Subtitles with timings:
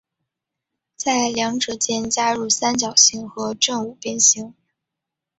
[0.95, 4.55] 在两者间加入三角形和正五边形。